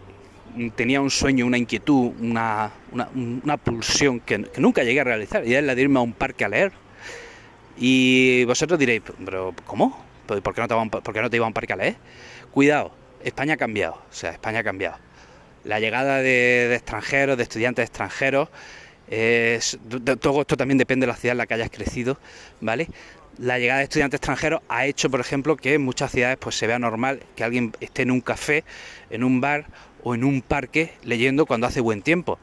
tenía 0.75 1.01
un 1.01 1.11
sueño, 1.11 1.47
una 1.47 1.59
inquietud, 1.59 2.13
una, 2.21 2.73
una, 2.93 3.57
pulsión 3.57 4.21
que, 4.21 4.39
nunca 4.59 4.83
llegué 4.83 5.01
a 5.01 5.05
realizar. 5.05 5.47
Y 5.47 5.55
es 5.55 5.65
la 5.65 5.75
de 5.75 5.83
irme 5.83 5.99
a 5.99 6.03
un 6.03 6.13
parque 6.13 6.45
a 6.45 6.49
leer. 6.49 6.73
Y 7.79 8.45
vosotros 8.45 8.79
diréis, 8.79 9.03
pero 9.25 9.55
¿cómo? 9.67 10.05
¿Por 10.27 10.55
qué 10.55 10.61
no 10.61 10.69
te, 10.69 11.01
por 11.01 11.15
qué 11.15 11.23
no 11.23 11.31
te 11.31 11.37
iba 11.37 11.47
a 11.47 11.49
un 11.49 11.55
parque 11.55 11.73
a 11.73 11.77
leer? 11.77 11.97
Cuidado, 12.51 12.93
España 13.23 13.55
ha 13.55 13.57
cambiado. 13.57 13.95
O 13.95 14.13
sea, 14.13 14.31
España 14.31 14.61
ha 14.61 14.65
cambiado. 14.65 14.97
La 15.65 15.81
llegada 15.81 16.19
de 16.19 16.75
extranjeros, 16.75 17.37
de 17.37 17.43
estudiantes 17.43 17.85
extranjeros, 17.85 18.49
todo 20.21 20.41
esto 20.41 20.57
también 20.57 20.79
depende 20.79 21.07
de 21.07 21.13
la 21.13 21.17
ciudad 21.17 21.33
en 21.33 21.39
la 21.39 21.47
que 21.47 21.55
hayas 21.55 21.71
crecido, 21.71 22.19
¿vale? 22.61 22.89
La 23.39 23.59
llegada 23.59 23.79
de 23.79 23.85
estudiantes 23.85 24.19
extranjeros 24.19 24.63
ha 24.69 24.87
hecho, 24.87 25.11
por 25.11 25.21
ejemplo, 25.21 25.57
que 25.57 25.75
en 25.75 25.83
muchas 25.83 26.11
ciudades 26.11 26.39
pues 26.41 26.57
se 26.57 26.67
vea 26.67 26.79
normal 26.79 27.21
que 27.37 27.45
alguien 27.45 27.73
esté 27.81 28.03
en 28.03 28.11
un 28.11 28.23
café, 28.23 28.65
en 29.11 29.23
un 29.23 29.41
bar 29.41 29.67
o 30.03 30.15
en 30.15 30.25
un 30.25 30.41
parque 30.41 30.95
leyendo 31.05 31.45
cuando 31.45 31.67
hace 31.67 31.81
buen 31.81 32.01
tiempo. 32.01 32.39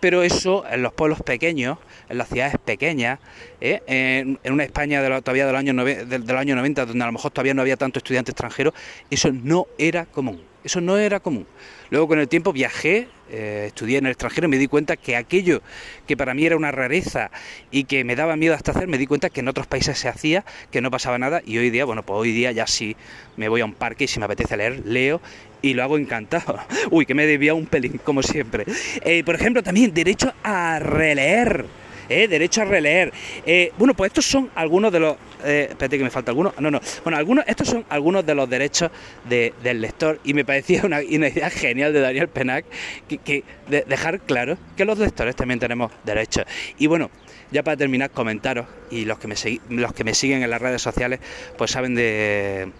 Pero 0.00 0.22
eso 0.22 0.64
en 0.70 0.82
los 0.82 0.94
pueblos 0.94 1.20
pequeños, 1.22 1.76
en 2.08 2.16
las 2.16 2.28
ciudades 2.28 2.56
pequeñas, 2.64 3.18
¿eh? 3.60 3.82
en, 3.86 4.38
una 4.50 4.64
España 4.64 5.02
todavía 5.20 5.46
del 5.46 5.56
año, 5.56 5.84
del, 5.84 6.24
del 6.24 6.36
año 6.36 6.56
90, 6.56 6.86
donde 6.86 7.04
a 7.04 7.06
lo 7.06 7.12
mejor 7.12 7.32
todavía 7.32 7.52
no 7.52 7.60
había 7.60 7.76
tanto 7.76 7.98
estudiante 7.98 8.30
extranjero, 8.30 8.72
eso 9.10 9.30
no 9.30 9.66
era 9.76 10.06
común. 10.06 10.49
Eso 10.62 10.80
no 10.80 10.98
era 10.98 11.20
común. 11.20 11.46
Luego 11.90 12.08
con 12.08 12.18
el 12.20 12.28
tiempo 12.28 12.52
viajé, 12.52 13.08
eh, 13.30 13.64
estudié 13.68 13.98
en 13.98 14.06
el 14.06 14.12
extranjero 14.12 14.46
y 14.46 14.50
me 14.50 14.58
di 14.58 14.68
cuenta 14.68 14.96
que 14.96 15.16
aquello 15.16 15.62
que 16.06 16.16
para 16.16 16.34
mí 16.34 16.44
era 16.44 16.56
una 16.56 16.70
rareza 16.70 17.30
y 17.70 17.84
que 17.84 18.04
me 18.04 18.14
daba 18.14 18.36
miedo 18.36 18.54
hasta 18.54 18.72
hacer, 18.72 18.86
me 18.86 18.98
di 18.98 19.06
cuenta 19.06 19.30
que 19.30 19.40
en 19.40 19.48
otros 19.48 19.66
países 19.66 19.98
se 19.98 20.08
hacía, 20.08 20.44
que 20.70 20.80
no 20.80 20.90
pasaba 20.90 21.18
nada 21.18 21.42
y 21.44 21.58
hoy 21.58 21.70
día, 21.70 21.84
bueno, 21.84 22.04
pues 22.04 22.18
hoy 22.18 22.32
día 22.32 22.52
ya 22.52 22.66
sí 22.66 22.96
me 23.36 23.48
voy 23.48 23.62
a 23.62 23.64
un 23.64 23.74
parque 23.74 24.04
y 24.04 24.08
si 24.08 24.18
me 24.18 24.26
apetece 24.26 24.56
leer, 24.56 24.84
leo 24.84 25.20
y 25.62 25.74
lo 25.74 25.82
hago 25.82 25.98
encantado. 25.98 26.58
Uy, 26.90 27.06
que 27.06 27.14
me 27.14 27.26
debía 27.26 27.54
un 27.54 27.66
pelín, 27.66 28.00
como 28.04 28.22
siempre. 28.22 28.66
Eh, 29.02 29.24
por 29.24 29.34
ejemplo, 29.34 29.62
también 29.62 29.94
derecho 29.94 30.32
a 30.42 30.78
releer 30.78 31.66
¿eh? 32.10 32.28
derecho 32.28 32.62
a 32.62 32.64
releer. 32.66 33.12
Eh, 33.46 33.72
bueno, 33.78 33.94
pues 33.94 34.10
estos 34.10 34.26
son 34.26 34.50
algunos 34.54 34.92
de 34.92 35.00
los... 35.00 35.16
Eh, 35.44 35.68
espérate 35.70 35.96
que 35.96 36.04
me 36.04 36.10
falta 36.10 36.30
alguno. 36.30 36.52
No, 36.58 36.70
no. 36.70 36.80
Bueno, 37.02 37.16
algunos, 37.16 37.44
estos 37.46 37.68
son 37.68 37.84
algunos 37.88 38.26
de 38.26 38.34
los 38.34 38.50
derechos 38.50 38.90
del 39.28 39.80
lector 39.80 40.20
y 40.24 40.34
me 40.34 40.44
parecía 40.44 40.82
una, 40.84 41.02
idea 41.02 41.48
genial 41.50 41.92
de 41.92 42.00
Daniel 42.00 42.28
Penac 42.28 42.64
que, 43.08 43.44
dejar 43.68 44.20
claro 44.20 44.58
que 44.76 44.84
los 44.84 44.98
lectores 44.98 45.36
también 45.36 45.60
tenemos 45.60 45.92
derechos. 46.04 46.44
Y 46.78 46.86
bueno, 46.86 47.10
ya 47.50 47.62
para 47.62 47.76
terminar, 47.76 48.10
comentaros 48.10 48.66
y 48.90 49.04
los 49.04 49.18
que 49.18 49.28
me, 49.28 49.34
los 49.70 49.92
que 49.92 50.04
me 50.04 50.14
siguen 50.14 50.42
en 50.42 50.50
las 50.50 50.60
redes 50.60 50.82
sociales 50.82 51.20
pues 51.56 51.70
saben 51.70 51.94
de 51.94 52.70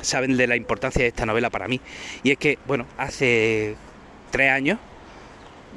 saben 0.00 0.36
de 0.36 0.46
la 0.46 0.56
importancia 0.56 1.02
de 1.02 1.08
esta 1.08 1.26
novela 1.26 1.50
para 1.50 1.68
mí. 1.68 1.80
Y 2.22 2.30
es 2.30 2.38
que, 2.38 2.58
bueno, 2.66 2.86
hace 2.96 3.74
tres 4.30 4.50
años 4.50 4.78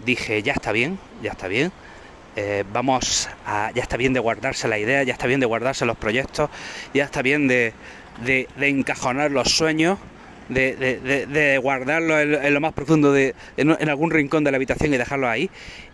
dije, 0.05 0.41
ya 0.43 0.53
está 0.53 0.71
bien, 0.71 0.99
ya 1.21 1.31
está 1.31 1.47
bien, 1.47 1.71
eh, 2.37 2.63
vamos 2.71 3.29
a, 3.45 3.71
ya 3.75 3.81
está 3.81 3.97
bien 3.97 4.13
de 4.13 4.21
guardarse 4.21 4.69
la 4.69 4.79
idea, 4.79 5.03
ya 5.03 5.11
está 5.11 5.27
bien 5.27 5.41
de 5.41 5.45
guardarse 5.45 5.85
los 5.85 5.97
proyectos, 5.97 6.49
ya 6.93 7.03
está 7.03 7.21
bien 7.21 7.49
de, 7.49 7.73
de, 8.25 8.47
encajonar 8.59 9.31
los 9.31 9.49
sueños, 9.49 9.99
de, 10.47 10.75
de 10.75 11.57
guardarlos 11.57 12.21
en, 12.21 12.53
lo 12.53 12.61
más 12.61 12.71
profundo, 12.71 13.11
de, 13.11 13.35
en, 13.57 13.89
algún 13.89 14.11
rincón 14.11 14.45
de 14.45 14.51
la 14.51 14.55
habitación 14.57 14.93
y 14.93 14.97
dejarlos 14.97 15.29
ahí. 15.29 15.49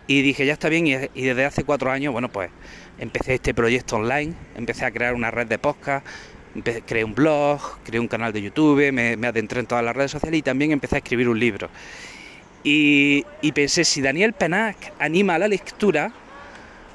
Y 0.06 0.22
dije, 0.22 0.46
ya 0.46 0.52
está 0.52 0.68
bien, 0.68 0.86
y, 0.86 0.94
desde 0.94 1.44
hace 1.44 1.64
cuatro 1.64 1.90
años, 1.90 2.12
bueno, 2.12 2.28
pues 2.28 2.50
empecé 2.98 3.34
este 3.34 3.52
proyecto 3.52 3.96
online, 3.96 4.34
empecé 4.56 4.84
a 4.84 4.92
crear 4.92 5.14
una 5.14 5.32
red 5.32 5.48
de 5.48 5.58
podcast, 5.58 6.06
creé 6.86 7.02
un 7.02 7.14
blog, 7.14 7.60
creé 7.82 7.98
un 7.98 8.08
canal 8.08 8.32
de 8.32 8.42
YouTube, 8.42 8.92
me, 8.92 9.26
adentré 9.26 9.58
en 9.58 9.66
todas 9.66 9.84
las 9.84 9.94
redes 9.94 10.12
sociales 10.12 10.38
y 10.38 10.42
también 10.42 10.70
empecé 10.70 10.94
a 10.94 10.98
escribir 10.98 11.28
un 11.28 11.38
libro. 11.38 11.68
Y 12.62 13.24
pensé, 13.54 13.84
si 13.84 14.00
Daniel 14.00 14.34
Penac 14.34 14.92
anima 14.98 15.34
a 15.34 15.38
la 15.38 15.48
lectura, 15.48 16.12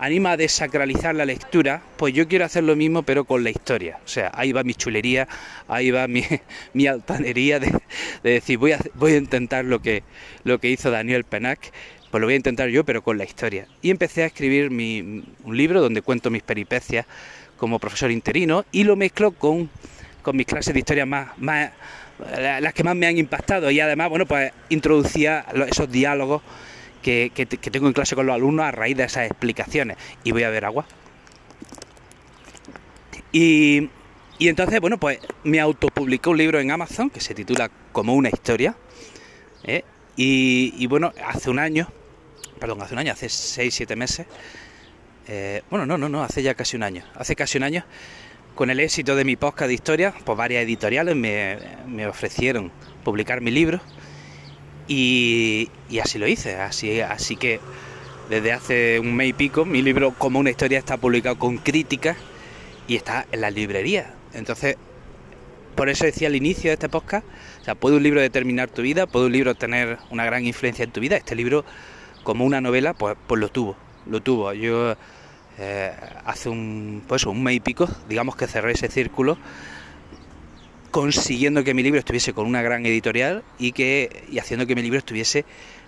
anima 0.04 0.32
a 0.32 0.38
desacralizar 0.38 1.16
la 1.16 1.26
lectura, 1.26 1.82
pues 1.98 2.14
yo 2.14 2.28
quiero 2.28 2.44
hacer 2.44 2.64
lo 2.64 2.76
mismo 2.76 3.04
pero 3.04 3.24
con 3.24 3.44
la 3.44 3.50
historia. 3.50 4.00
O 4.04 4.08
sea, 4.08 4.32
ahí 4.34 4.52
va 4.52 4.64
mi 4.64 4.74
chulería, 4.74 5.28
ahí 5.68 5.92
va 5.92 6.08
mi, 6.08 6.24
mi 6.74 6.88
altanería 6.88 7.60
de, 7.60 7.72
decir, 8.22 8.58
voy 8.58 8.74
a, 8.74 8.80
voy 8.96 9.14
a 9.14 9.18
intentar 9.18 9.64
lo 9.64 9.82
que, 9.82 10.04
lo 10.44 10.60
que 10.60 10.70
hizo 10.70 10.92
Daniel 10.92 11.24
Penac, 11.24 11.72
pues 12.12 12.20
lo 12.20 12.28
voy 12.28 12.34
a 12.34 12.38
intentar 12.38 12.68
yo 12.68 12.84
pero 12.84 13.02
con 13.02 13.18
la 13.18 13.24
historia. 13.24 13.68
Y 13.82 13.92
empecé 13.92 14.24
a 14.24 14.26
escribir 14.26 14.72
mi, 14.72 15.24
un 15.44 15.58
libro 15.58 15.82
donde 15.82 16.02
cuento 16.02 16.30
mis 16.30 16.44
peripecias 16.44 17.06
como 17.58 17.80
profesor 17.80 18.12
interino 18.12 18.66
y 18.74 18.84
lo 18.84 18.98
mezclo 18.98 19.32
con, 19.32 19.70
con 20.22 20.36
mis 20.36 20.46
clases 20.46 20.74
de 20.74 20.82
historia 20.82 21.06
más, 21.06 21.38
más 21.38 21.72
las 22.30 22.74
que 22.74 22.84
más 22.84 22.96
me 22.96 23.08
han 23.08 23.18
impactado 23.18 23.72
y 23.72 23.80
además, 23.80 24.10
bueno, 24.10 24.26
pues 24.26 24.52
introducía 24.70 25.46
esos 25.68 25.92
diálogos 25.92 26.42
que, 27.04 27.32
tengo 27.72 27.88
en 27.88 27.94
clase 27.94 28.16
con 28.16 28.26
los 28.26 28.34
alumnos 28.34 28.66
a 28.66 28.72
raíz 28.72 28.98
de 28.98 29.04
esas 29.04 29.28
explicaciones. 29.28 29.98
Y 30.24 30.32
voy 30.32 30.44
a 30.44 30.50
ver 30.50 30.66
agua. 30.66 30.86
Y, 33.32 33.90
y 34.40 34.48
entonces, 34.48 34.80
bueno, 34.80 34.98
pues 34.98 35.20
me 35.44 35.60
autopublicó 35.60 36.32
un 36.32 36.38
libro 36.38 36.60
en 36.60 36.72
Amazon 36.72 37.10
que 37.10 37.20
se 37.20 37.36
titula 37.36 37.70
Como 37.92 38.16
una 38.16 38.30
historia. 38.30 38.76
¿eh? 39.64 39.84
Y, 40.16 40.86
bueno, 40.88 41.14
hace 41.26 41.50
un 41.50 41.60
año, 41.60 41.88
perdón, 42.60 42.82
hace 42.82 42.94
un 42.94 43.00
año, 43.00 43.12
hace 43.12 43.30
6, 43.30 43.74
7 43.74 43.96
meses. 43.96 44.28
Eh, 45.28 45.62
bueno, 45.70 45.86
no, 45.86 45.98
no, 45.98 46.10
no, 46.10 46.24
hace 46.24 46.44
ya 46.44 46.54
casi 46.56 46.76
un 46.76 46.84
año. 46.84 47.04
Hace 47.16 47.36
casi 47.36 47.58
un 47.58 47.64
año, 47.64 47.84
con 48.56 48.70
el 48.70 48.80
éxito 48.80 49.16
de 49.16 49.26
mi 49.26 49.36
podcast 49.36 49.68
de 49.68 49.74
historia, 49.74 50.14
pues 50.24 50.38
varias 50.38 50.64
editoriales 50.64 51.16
me, 51.16 51.58
me 51.88 52.08
ofrecieron 52.08 52.72
publicar 53.04 53.42
mi 53.42 53.52
libro. 53.52 53.82
Y, 54.88 55.70
así 56.02 56.20
lo 56.20 56.28
hice, 56.28 56.56
así, 56.58 57.00
así 57.02 57.36
que 57.36 57.60
desde 58.30 58.52
hace 58.52 59.00
un 59.00 59.16
mes 59.16 59.30
y 59.30 59.34
pico 59.34 59.66
mi 59.66 59.82
libro 59.82 60.14
Como 60.18 60.40
una 60.40 60.50
historia 60.50 60.80
está 60.80 60.98
publicado 60.98 61.38
con 61.38 61.58
críticas 61.58 62.18
y 62.88 62.96
está 62.96 63.26
en 63.32 63.42
la 63.42 63.50
librería. 63.50 64.14
Entonces, 64.34 64.78
por 65.76 65.90
eso 65.90 66.06
decía 66.06 66.28
al 66.28 66.36
inicio 66.36 66.70
de 66.70 66.74
este 66.74 66.90
podcast, 66.90 67.26
o 67.62 67.64
sea, 67.64 67.76
puede 67.76 67.98
un 67.98 68.04
libro 68.04 68.22
determinar 68.22 68.70
tu 68.70 68.82
vida, 68.82 69.08
puede 69.08 69.28
un 69.28 69.32
libro 69.32 69.56
tener 69.56 69.98
una 70.10 70.26
gran 70.26 70.46
influencia 70.46 70.84
en 70.84 70.92
tu 70.92 71.00
vida. 71.00 71.18
Este 71.18 71.36
libro, 71.36 71.64
como 72.24 72.46
una 72.46 72.62
novela, 72.62 72.94
pues, 72.94 73.16
pues 73.28 73.40
lo 73.40 73.50
tuvo, 73.50 73.76
lo 74.06 74.22
tuvo. 74.22 74.54
Yo 74.54 74.96
eh, 75.60 75.92
hace 76.26 76.50
un, 76.50 77.04
pues 77.08 77.26
un 77.26 77.42
mes 77.42 77.56
y 77.56 77.60
pico, 77.60 77.88
digamos 78.10 78.36
que 78.36 78.48
cerré 78.48 78.74
ese 78.74 78.90
círculo 78.90 79.38
consiguiendo 80.94 81.64
que 81.64 81.74
mi 81.74 81.82
libro 81.82 81.98
estuviese 81.98 82.34
con 82.34 82.46
una 82.46 82.62
gran 82.62 82.86
editorial 82.86 83.44
y 83.58 83.72
que 83.72 84.26
y 84.30 84.38
haciendo 84.38 84.68
que 84.68 84.76
mi 84.76 84.84
libro 84.84 85.00
estuviese 85.00 85.44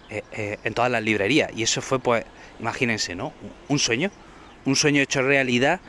eh, 0.09 0.23
eh, 0.31 0.57
en 0.63 0.73
todas 0.73 0.89
las 0.89 1.03
librerías. 1.03 1.51
Y 1.55 1.61
eso 1.61 1.79
fue 1.83 1.99
pues 1.99 2.25
imagínense 2.59 3.13
no 3.13 3.31
un 3.69 3.77
sueño 3.77 4.09
un 4.65 4.75
sueño 4.75 5.03
hecho 5.03 5.21
realidad 5.21 5.79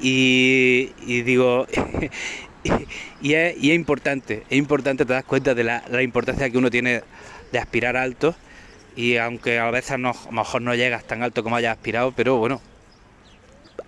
y, 0.00 0.86
digo 1.22 1.66
y, 3.20 3.34
es, 3.34 3.62
importante 3.62 4.44
es 4.48 4.56
importante 4.56 5.04
te 5.04 5.12
das 5.12 5.24
cuenta 5.24 5.54
de 5.54 5.62
la, 5.62 5.84
la, 5.90 6.02
importancia 6.02 6.48
que 6.48 6.56
uno 6.56 6.70
tiene 6.70 7.02
de 7.52 7.58
aspirar 7.58 7.98
alto 7.98 8.34
y 8.96 9.18
aunque 9.18 9.58
a 9.58 9.70
veces 9.70 9.98
no, 9.98 10.12
a 10.12 10.24
lo 10.24 10.32
mejor 10.32 10.62
no 10.62 10.74
llegas 10.74 11.06
tan 11.06 11.22
alto 11.22 11.42
como 11.42 11.56
hayas 11.56 11.76
aspirado 11.76 12.12
pero 12.12 12.38
bueno 12.38 12.62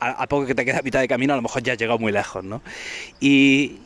a, 0.01 0.27
poco 0.27 0.47
que 0.47 0.55
te 0.55 0.65
queda 0.65 0.79
a 0.79 0.83
mitad 0.83 1.01
de 1.01 1.09
camino, 1.09 1.33
a 1.33 1.37
lo 1.37 1.43
mejor 1.43 1.63
ya 1.63 1.73
has 1.73 1.79
llegado 1.79 1.99
muy 1.99 2.13
lejos, 2.13 2.45
¿no? 2.45 2.63
Y, 3.21 3.79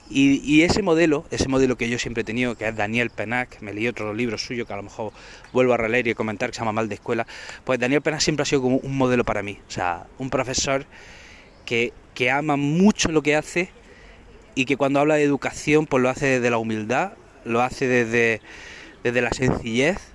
ese 0.63 0.83
modelo, 0.83 1.25
ese 1.31 1.49
modelo 1.49 1.77
que 1.77 1.89
yo 1.89 1.99
siempre 1.99 2.21
he 2.21 2.25
tenido, 2.25 2.55
que 2.55 2.69
es 2.69 2.77
Daniel 2.77 3.11
Penac, 3.11 3.61
me 3.61 3.73
leí 3.73 3.89
otro 3.89 4.15
libro 4.15 4.39
suyo 4.39 4.67
que 4.67 4.73
a 4.73 4.77
lo 4.77 4.83
mejor 4.83 5.13
vuelvo 5.53 5.73
a 5.75 5.77
releer 5.77 6.07
y 6.09 6.15
comentar, 6.15 6.51
que 6.51 6.55
se 6.55 6.61
llama 6.61 6.73
Mal 6.73 6.89
de 6.89 6.97
Escuela, 6.97 7.27
pues 7.65 7.79
Daniel 7.79 8.03
Penac 8.03 8.21
siempre 8.21 8.43
ha 8.43 8.47
sido 8.47 8.63
como 8.63 8.77
un 8.77 8.97
modelo 8.97 9.25
para 9.25 9.43
mí, 9.43 9.59
o 9.67 9.71
sea, 9.71 10.07
un 10.19 10.31
profesor 10.31 10.87
que, 11.65 11.93
que 12.15 12.31
ama 12.31 12.57
mucho 12.57 13.11
lo 13.11 13.23
que 13.23 13.37
hace 13.37 13.71
y 14.55 14.67
que 14.67 14.77
cuando 14.77 15.01
habla 15.01 15.15
de 15.15 15.23
educación, 15.23 15.87
pues 15.87 16.03
lo 16.03 16.11
hace 16.11 16.27
desde 16.27 16.51
la 16.51 16.59
humildad, 16.59 17.13
lo 17.45 17.63
hace 17.63 17.87
desde, 17.87 18.41
desde 19.03 19.23
la 19.23 19.31
sencillez 19.31 20.12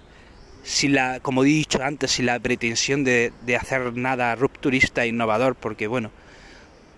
sin 0.67 0.95
la, 0.95 1.21
como 1.21 1.45
he 1.45 1.47
dicho 1.47 1.81
antes, 1.81 2.11
sin 2.11 2.25
la 2.25 2.37
pretensión 2.41 3.05
de, 3.05 3.31
hacer 3.57 3.95
nada 3.95 4.35
rupturista 4.35 5.05
e 5.05 5.07
innovador, 5.07 5.55
porque 5.55 5.87
bueno, 5.87 6.11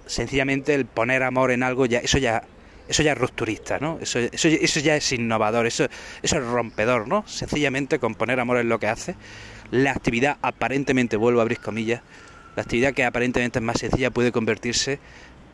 sencillamente 0.07 0.73
el 0.73 0.85
poner 0.87 1.21
amor 1.21 1.51
en 1.51 1.61
algo 1.61 1.85
ya, 1.85 1.99
eso 1.99 2.17
ya, 2.17 2.41
eso 2.87 3.03
ya 3.03 3.11
es 3.11 3.17
rupturista, 3.19 3.77
¿no? 3.77 3.99
Eso, 4.01 4.17
eso, 4.17 4.47
eso 4.47 4.79
ya 4.79 4.95
es 4.95 5.11
innovador, 5.11 5.67
eso, 5.67 5.87
eso 6.23 6.37
es 6.37 6.43
rompedor, 6.43 7.07
¿no? 7.07 7.23
Sencillamente 7.27 7.99
con 7.99 8.15
poner 8.15 8.39
amor 8.39 8.57
en 8.57 8.69
lo 8.69 8.79
que 8.79 8.87
hace, 8.87 9.15
la 9.69 9.91
actividad 9.91 10.37
aparentemente, 10.41 11.15
vuelvo 11.15 11.39
a 11.39 11.43
abrir 11.43 11.59
comillas, 11.59 12.01
la 12.55 12.63
actividad 12.63 12.95
que 12.95 13.05
aparentemente 13.05 13.59
es 13.59 13.63
más 13.63 13.77
sencilla 13.77 14.09
puede 14.09 14.31
convertirse 14.31 14.97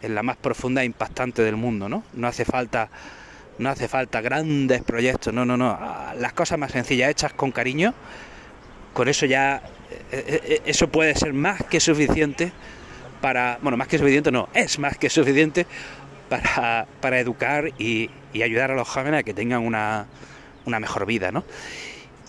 en 0.01 0.15
la 0.15 0.23
más 0.23 0.37
profunda 0.37 0.83
e 0.83 0.85
impactante 0.85 1.41
del 1.41 1.57
mundo, 1.57 1.89
¿no? 1.89 2.05
No 2.13 2.27
hace 2.27 2.45
falta 2.45 2.89
no 3.57 3.69
hace 3.69 3.87
falta 3.87 4.21
grandes 4.21 4.81
proyectos, 4.83 5.33
no, 5.33 5.45
no, 5.45 5.57
no. 5.57 5.77
Las 6.17 6.33
cosas 6.33 6.59
más 6.59 6.71
sencillas, 6.71 7.09
hechas 7.09 7.33
con 7.33 7.51
cariño, 7.51 7.93
con 8.93 9.07
eso 9.07 9.25
ya, 9.25 9.61
eh, 10.11 10.25
eh, 10.27 10.41
eh, 10.43 10.61
eso 10.65 10.87
puede 10.87 11.15
ser 11.15 11.33
más 11.33 11.63
que 11.63 11.79
suficiente 11.79 12.51
para, 13.21 13.59
bueno, 13.61 13.77
más 13.77 13.87
que 13.87 13.97
suficiente 13.97 14.31
no, 14.31 14.49
es 14.53 14.79
más 14.79 14.97
que 14.97 15.09
suficiente 15.09 15.65
para, 16.29 16.87
para 17.01 17.19
educar 17.19 17.71
y, 17.77 18.09
y 18.33 18.41
ayudar 18.43 18.71
a 18.71 18.75
los 18.75 18.87
jóvenes 18.87 19.21
a 19.21 19.23
que 19.23 19.33
tengan 19.33 19.61
una, 19.63 20.05
una 20.65 20.79
mejor 20.79 21.05
vida, 21.05 21.31
¿no? 21.31 21.43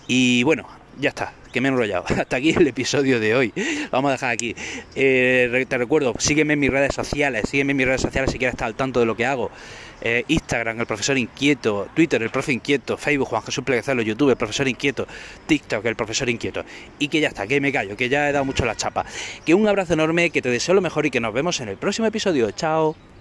Y 0.06 0.45
bueno, 0.45 0.66
ya 0.99 1.09
está, 1.11 1.33
que 1.52 1.61
me 1.61 1.68
he 1.68 1.73
enrollado. 1.73 2.04
Hasta 2.16 2.37
aquí 2.37 2.50
el 2.50 2.66
episodio 2.66 3.18
de 3.18 3.35
hoy. 3.35 3.52
Vamos 3.90 4.11
a 4.11 4.12
dejar 4.12 4.30
aquí. 4.30 4.54
te 4.95 5.66
recuerdo, 5.71 6.14
sígueme 6.18 6.54
en 6.54 6.61
mis 6.61 6.71
redes 6.71 6.95
sociales, 6.95 7.49
sígueme 7.49 7.73
en 7.73 7.76
mis 7.76 7.87
redes 7.87 8.02
sociales 8.02 8.30
si 8.30 8.38
quieres 8.38 8.54
estar 8.54 8.66
al 8.66 8.75
tanto 8.75 9.00
de 9.00 9.06
lo 9.06 9.16
que 9.16 9.26
hago. 9.26 9.50
Eh, 10.00 10.24
Instagram, 10.28 10.80
el 10.80 10.86
profesor 10.86 11.16
inquieto, 11.16 11.88
Twitter, 11.94 12.22
el 12.22 12.30
profe 12.30 12.52
inquieto, 12.52 12.96
Facebook, 12.96 13.28
Juan 13.28 13.42
Jesús 13.42 13.64
Pleguezalo, 13.64 14.02
YouTube, 14.02 14.30
el 14.30 14.36
profesor 14.36 14.68
inquieto, 14.68 15.06
TikTok, 15.46 15.84
el 15.86 15.96
profesor 15.96 16.28
inquieto. 16.28 16.64
Y 16.98 17.08
que 17.08 17.20
ya 17.20 17.28
está, 17.28 17.46
que 17.46 17.60
me 17.60 17.72
callo, 17.72 17.96
que 17.96 18.08
ya 18.08 18.28
he 18.28 18.32
dado 18.32 18.44
mucho 18.44 18.64
la 18.64 18.76
chapa. 18.76 19.06
Que 19.44 19.54
un 19.54 19.66
abrazo 19.68 19.94
enorme, 19.94 20.30
que 20.30 20.42
te 20.42 20.50
deseo 20.50 20.74
lo 20.74 20.80
mejor 20.80 21.06
y 21.06 21.10
que 21.10 21.20
nos 21.20 21.32
vemos 21.32 21.60
en 21.60 21.68
el 21.68 21.76
próximo 21.76 22.06
episodio. 22.06 22.50
Chao. 22.50 23.15